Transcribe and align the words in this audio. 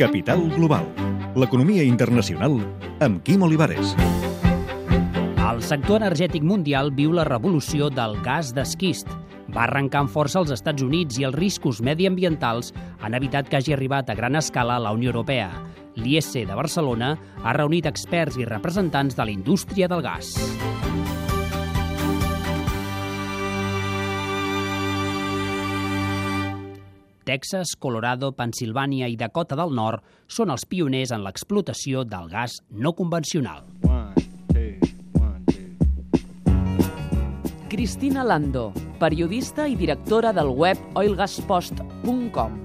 Capital 0.00 0.46
Global, 0.56 0.86
l'economia 1.36 1.82
internacional 1.84 2.54
amb 3.04 3.18
Quim 3.20 3.42
Olivares. 3.44 3.90
El 5.44 5.60
sector 5.60 6.00
energètic 6.00 6.40
mundial 6.40 6.88
viu 6.96 7.12
la 7.12 7.26
revolució 7.28 7.90
del 7.92 8.16
gas 8.24 8.54
d'esquist. 8.56 9.12
Va 9.52 9.66
arrencar 9.66 10.06
amb 10.06 10.14
força 10.14 10.40
als 10.40 10.54
Estats 10.56 10.80
Units 10.80 11.20
i 11.20 11.28
els 11.28 11.36
riscos 11.36 11.82
mediambientals 11.84 12.72
han 13.04 13.18
evitat 13.18 13.52
que 13.52 13.60
hagi 13.60 13.76
arribat 13.76 14.08
a 14.08 14.16
gran 14.16 14.40
escala 14.40 14.80
a 14.80 14.84
la 14.86 14.96
Unió 14.96 15.12
Europea. 15.12 15.50
L'IEC 16.00 16.46
de 16.48 16.56
Barcelona 16.56 17.12
ha 17.44 17.58
reunit 17.60 17.84
experts 17.84 18.40
i 18.40 18.48
representants 18.48 19.20
de 19.20 19.28
la 19.28 19.36
indústria 19.36 19.90
del 19.90 20.00
gas. 20.00 20.32
Texas, 27.30 27.76
Colorado, 27.78 28.32
Pensilvània 28.34 29.06
i 29.06 29.14
Dakota 29.14 29.54
del 29.54 29.70
Nord 29.76 30.02
són 30.26 30.50
els 30.50 30.64
pioners 30.66 31.12
en 31.14 31.22
l'explotació 31.22 32.02
del 32.02 32.26
gas 32.32 32.56
no 32.70 32.90
convencional. 32.98 33.62
Cristina 37.70 38.24
Lando, 38.26 38.72
periodista 39.00 39.64
i 39.66 39.74
directora 39.80 40.30
del 40.36 40.52
web 40.52 40.78
oilgaspost.com. 41.00 42.56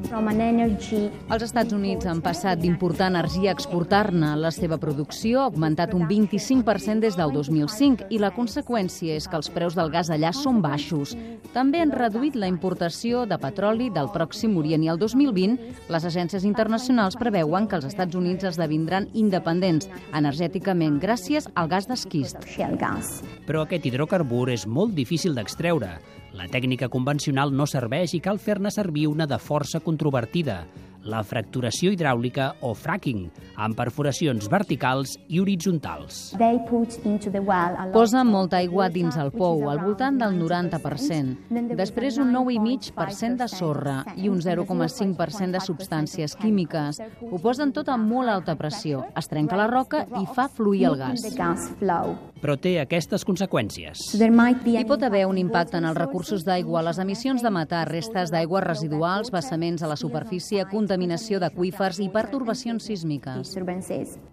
Els 1.31 1.43
Estats 1.45 1.73
Units 1.73 2.05
han 2.05 2.21
passat 2.21 2.59
d'importar 2.61 3.07
energia 3.09 3.53
a 3.53 3.55
exportar-ne. 3.55 4.33
La 4.37 4.51
seva 4.53 4.77
producció 4.81 5.41
ha 5.41 5.47
augmentat 5.49 5.95
un 5.95 6.05
25% 6.09 6.99
des 7.01 7.15
del 7.17 7.31
2005 7.33 8.09
i 8.11 8.19
la 8.21 8.33
conseqüència 8.35 9.15
és 9.15 9.29
que 9.31 9.39
els 9.39 9.49
preus 9.55 9.77
del 9.79 9.89
gas 9.93 10.11
allà 10.13 10.33
són 10.35 10.61
baixos. 10.61 11.15
També 11.55 11.81
han 11.81 11.95
reduït 11.95 12.35
la 12.35 12.51
importació 12.51 13.23
de 13.25 13.39
petroli 13.41 13.89
del 13.95 14.11
Pròxim 14.13 14.57
Orient 14.59 14.83
i 14.83 14.91
el 14.91 14.99
2020 14.99 15.89
les 15.89 16.07
agències 16.11 16.43
internacionals 16.43 17.15
preveuen 17.15 17.69
que 17.71 17.79
els 17.79 17.87
Estats 17.87 18.15
Units 18.19 18.43
esdevindran 18.51 19.07
independents 19.13 19.89
energèticament 20.13 20.99
gràcies 20.99 21.47
al 21.55 21.71
gas 21.71 21.87
d'esquist. 21.87 22.43
Però 23.47 23.63
aquest 23.63 23.87
hidrocarbur 23.87 24.49
és 24.51 24.67
molt 24.67 24.93
difícil 24.97 25.35
d'extreure. 25.37 25.95
La 26.35 26.49
tècnica 26.51 26.89
convencional 26.91 27.53
no 27.55 27.63
serveix 27.69 28.11
i 28.17 28.19
cal 28.19 28.41
fer-ne 28.43 28.71
servir 28.73 29.05
una 29.07 29.27
de 29.29 29.37
força 29.39 29.79
controvertida, 29.79 30.65
la 31.05 31.21
fracturació 31.23 31.93
hidràulica 31.93 32.51
o 32.65 32.73
fracking, 32.73 33.29
amb 33.55 33.77
perforacions 33.77 34.49
verticals 34.51 35.15
i 35.29 35.39
horitzontals. 35.39 36.33
Posa 37.93 38.23
molta 38.25 38.59
aigua 38.61 38.89
dins 38.89 39.17
el 39.21 39.31
pou, 39.35 39.69
al 39.69 39.81
voltant 39.85 40.17
del 40.19 40.37
90%. 40.39 40.75
90%. 40.75 41.35
Then 41.49 41.67
there 41.67 41.77
Després 41.77 42.17
un 42.17 42.33
9,5% 42.33 43.37
de 43.37 43.45
9.5% 43.45 43.47
sorra 43.51 43.97
i 44.15 44.29
un 44.29 44.41
0,5% 44.41 45.51
de 45.51 45.61
substàncies 45.63 46.35
químiques. 46.39 47.01
Ho 47.31 47.39
posen 47.41 47.73
tot 47.75 47.89
a 47.89 47.97
molt 47.97 48.31
alta 48.31 48.55
pressió. 48.59 49.05
Es 49.17 49.29
trenca 49.31 49.57
la 49.59 49.67
roca 49.71 50.05
i 50.19 50.25
fa 50.35 50.47
fluir 50.49 50.87
el 50.91 50.97
gas. 50.99 51.25
Però 52.41 52.57
té 52.61 52.75
aquestes 52.81 53.23
conseqüències. 53.25 54.01
Hi 54.15 54.83
pot 54.85 55.03
haver 55.03 55.25
un 55.25 55.37
impacte 55.37 55.79
en 55.79 55.87
els 55.89 55.97
recursos 55.97 56.43
d'aigua, 56.45 56.83
les 56.85 56.99
emissions 57.01 57.41
de 57.41 57.49
matar, 57.49 57.85
restes 57.89 58.31
d'aigua 58.33 58.61
residuals, 58.61 59.31
vessaments 59.33 59.81
a 59.83 59.89
la 59.89 59.97
superfície, 59.97 60.65
contaminació 60.69 60.94
d'aqüífers 61.39 61.99
i 62.03 62.09
pertorbacions 62.09 62.83
sísmiques. 62.83 63.55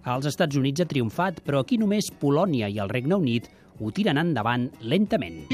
Als 0.05 0.27
Estats 0.27 0.57
Units 0.57 0.81
ha 0.81 0.89
triomfat, 0.89 1.43
però 1.45 1.63
aquí 1.63 1.79
només 1.79 2.11
Polònia 2.11 2.69
i 2.69 2.79
el 2.79 2.89
Regne 2.89 3.17
Unit 3.17 3.49
ho 3.81 3.91
tiren 3.91 4.19
endavant 4.19 4.71
lentament. 4.81 5.45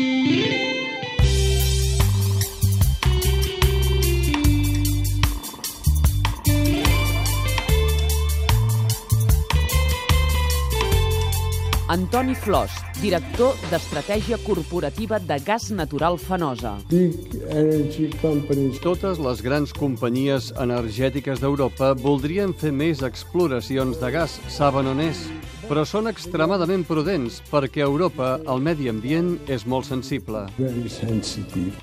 Antoni 11.88 12.34
Flors, 12.36 12.74
director 13.00 13.54
d'Estratègia 13.70 14.36
Corporativa 14.44 15.16
de 15.18 15.38
Gas 15.40 15.70
Natural 15.72 16.18
Fenosa. 16.20 16.74
big 16.90 17.16
energy 17.48 18.10
companies 18.20 18.76
Totes 18.84 19.16
les 19.18 19.40
grans 19.40 19.72
companyies 19.72 20.50
energètiques 20.60 21.40
d'Europa 21.40 21.94
voldrien 21.96 22.52
fer 22.52 22.74
més 22.76 23.00
exploracions 23.00 23.96
de 24.02 24.10
gas, 24.12 24.36
saben 24.52 24.92
on 24.92 25.00
és, 25.00 25.24
però 25.68 25.82
són 25.84 26.08
extremadament 26.08 26.82
prudents 26.88 27.42
perquè 27.50 27.82
a 27.84 27.88
Europa 27.88 28.28
el 28.48 28.62
medi 28.64 28.88
ambient 28.88 29.34
és 29.52 29.66
molt 29.68 29.84
sensible. 29.84 30.46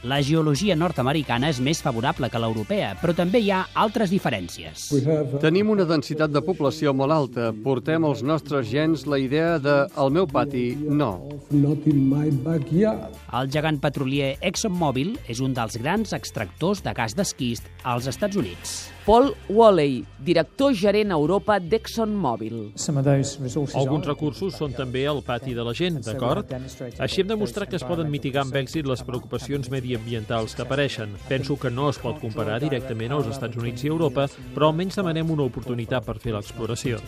La 0.09 0.17
geologia 0.25 0.75
nord-americana 0.75 1.51
és 1.53 1.59
més 1.61 1.83
favorable 1.85 2.31
que 2.33 2.41
l'europea, 2.41 2.95
però 3.01 3.13
també 3.17 3.43
hi 3.45 3.51
ha 3.53 3.61
altres 3.85 4.09
diferències. 4.09 4.87
Tenim 5.43 5.69
una 5.69 5.85
densitat 5.85 6.33
de 6.33 6.41
població 6.41 6.95
molt 6.97 7.13
alta. 7.13 7.51
Portem 7.65 8.07
als 8.09 8.25
nostres 8.25 8.71
gens 8.71 9.05
la 9.05 9.21
idea 9.21 9.59
de 9.61 9.75
al 9.93 10.11
meu 10.11 10.25
pati, 10.25 10.71
no. 10.75 11.29
of. 12.89 13.21
El 13.35 13.53
gegant 13.53 13.79
petrolier 13.83 14.33
ExxonMobil 14.41 15.15
és 15.29 15.41
un 15.45 15.53
dels 15.53 15.77
grans 15.77 16.17
extractors 16.17 16.81
de 16.81 16.97
gas 16.97 17.13
d'esquist 17.13 17.69
als 17.85 18.09
Estats 18.09 18.35
Units. 18.41 18.77
Paul 19.05 19.35
Walley, 19.53 19.99
director 20.25 20.73
gerent 20.73 21.11
a 21.13 21.17
Europa 21.19 21.59
d'ExxonMobil. 21.61 22.71
Alguns 23.75 24.07
recursos 24.07 24.55
són 24.55 24.73
també 24.75 25.05
al 25.07 25.21
pati 25.25 25.53
de 25.55 25.63
la 25.65 25.73
gent, 25.75 25.99
d'acord? 26.05 26.51
Així 27.03 27.21
hem 27.21 27.29
demostrat 27.31 27.69
que 27.69 27.77
es 27.79 27.85
poden 27.85 28.09
mitigar 28.11 28.45
amb 28.45 28.55
èxit 28.55 28.87
les 28.87 29.03
preocupacions 29.05 29.69
mediambientals 29.73 30.55
que 30.55 30.63
apareixen. 30.63 31.15
Penso 31.27 31.57
que 31.59 31.71
no 31.71 31.89
es 31.91 31.99
pot 32.01 32.19
comparar 32.21 32.59
directament 32.63 33.15
als 33.15 33.29
Estats 33.33 33.59
Units 33.59 33.83
i 33.83 33.91
Europa, 33.91 34.27
però 34.55 34.71
almenys 34.71 34.99
demanem 34.99 35.31
una 35.35 35.47
oportunitat 35.47 36.05
per 36.07 36.17
fer 36.23 36.35
l'exploració. 36.35 37.01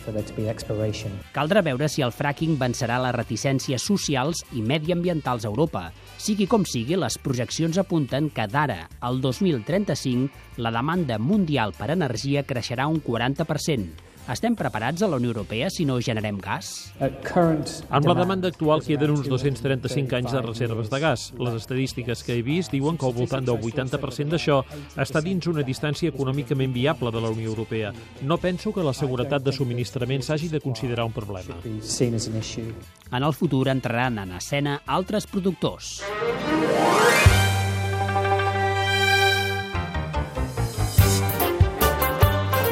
Caldrà 1.34 1.62
veure 1.64 1.88
si 1.88 2.04
el 2.04 2.12
fracking 2.14 2.58
vencerà 2.60 2.98
les 3.02 3.16
reticències 3.16 3.88
socials 3.90 4.44
i 4.52 4.62
mediambientals 4.62 5.46
a 5.46 5.52
Europa. 5.52 5.88
Sigui 6.18 6.48
com 6.50 6.66
sigui, 6.68 6.98
les 6.98 7.18
projeccions 7.22 7.78
apunten 7.80 8.28
que 8.34 8.48
d'ara 8.50 8.84
al 9.00 9.22
2035 9.22 10.60
la 10.62 10.72
demanda 10.74 11.18
mundial 11.18 11.72
per 11.78 11.92
energia 11.94 12.44
creixerà 12.44 12.88
un 12.90 13.00
40%. 13.04 14.08
Estem 14.28 14.52
preparats 14.52 15.00
a 15.00 15.08
la 15.08 15.16
Unió 15.16 15.30
Europea 15.30 15.70
si 15.72 15.86
no 15.88 15.94
generem 16.04 16.36
gas? 16.36 16.92
Amb 17.00 18.08
la 18.10 18.14
demanda 18.18 18.50
actual 18.52 18.82
queden 18.84 19.14
uns 19.14 19.24
235 19.24 20.18
anys 20.18 20.34
de 20.36 20.42
reserves 20.44 20.90
de 20.92 21.00
gas. 21.00 21.30
Les 21.40 21.56
estadístiques 21.56 22.20
que 22.26 22.36
he 22.36 22.42
vist 22.44 22.74
diuen 22.76 22.98
que 23.00 23.08
al 23.08 23.16
voltant 23.16 23.48
del 23.48 23.56
80% 23.56 24.36
d'això 24.36 24.58
està 25.00 25.22
dins 25.24 25.48
una 25.48 25.64
distància 25.64 26.12
econòmicament 26.12 26.76
viable 26.76 27.12
de 27.14 27.24
la 27.24 27.32
Unió 27.32 27.48
Europea. 27.48 27.94
No 28.20 28.36
penso 28.36 28.74
que 28.76 28.84
la 28.84 28.92
seguretat 28.92 29.48
de 29.48 29.54
subministrament 29.56 30.20
s'hagi 30.26 30.52
de 30.52 30.60
considerar 30.60 31.08
un 31.08 31.16
problema. 31.16 31.56
En 31.64 33.22
el 33.22 33.32
futur 33.32 33.68
entraran 33.72 34.20
en 34.26 34.36
escena 34.36 34.82
altres 34.84 35.26
productors. 35.26 36.02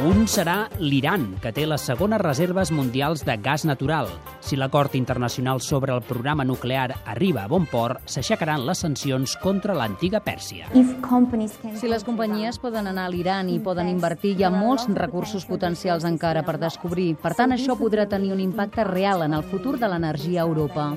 Un 0.07 0.29
serà 0.31 0.69
l'Iran, 0.79 1.25
que 1.43 1.51
té 1.51 1.65
les 1.67 1.83
segones 1.89 2.21
reserves 2.23 2.71
mundials 2.71 3.25
de 3.27 3.35
gas 3.43 3.65
natural. 3.67 4.07
Si 4.39 4.55
l'acord 4.55 4.93
internacional 4.95 5.59
sobre 5.59 5.91
el 5.91 6.03
programa 6.07 6.45
nuclear 6.47 7.01
arriba 7.11 7.43
a 7.43 7.49
bon 7.51 7.65
port, 7.67 8.05
s'aixecaran 8.07 8.63
les 8.69 8.79
sancions 8.85 9.35
contra 9.43 9.75
l'antiga 9.75 10.21
Pèrsia. 10.23 10.69
Si 10.71 11.91
les 11.91 12.07
companyies 12.07 12.61
poden 12.63 12.87
anar 12.87 13.09
a 13.09 13.11
l'Iran 13.11 13.51
i 13.51 13.59
poden 13.59 13.91
invertir, 13.91 14.37
hi 14.39 14.47
ha 14.47 14.53
molts 14.55 14.87
recursos 14.95 15.43
potencials 15.49 16.07
encara 16.07 16.45
per 16.47 16.55
descobrir. 16.63 17.17
Per 17.25 17.35
tant, 17.35 17.57
això 17.57 17.75
podrà 17.75 18.07
tenir 18.07 18.31
un 18.37 18.45
impacte 18.45 18.87
real 18.87 19.27
en 19.27 19.35
el 19.35 19.43
futur 19.51 19.75
de 19.81 19.91
l'energia 19.91 20.45
a 20.45 20.47
Europa. 20.47 20.93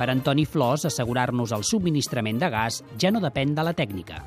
Per 0.00 0.10
Antoni 0.10 0.48
Flors, 0.48 0.88
assegurar-nos 0.90 1.54
el 1.54 1.62
subministrament 1.62 2.42
de 2.42 2.50
gas 2.50 2.82
ja 2.98 3.14
no 3.14 3.22
depèn 3.22 3.54
de 3.54 3.62
la 3.62 3.76
tècnica. 3.78 4.24